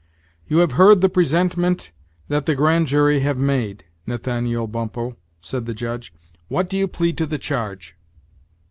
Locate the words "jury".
2.87-3.19